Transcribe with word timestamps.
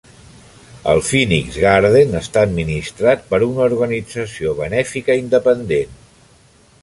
El 0.93 1.01
Phoenix 1.09 1.59
Garden 1.65 2.15
està 2.21 2.45
administrat 2.49 3.29
per 3.33 3.41
una 3.49 3.63
organització 3.67 4.57
benèfica 4.61 5.19
independent. 5.25 5.95